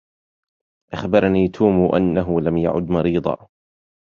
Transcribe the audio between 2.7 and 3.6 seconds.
مريضا.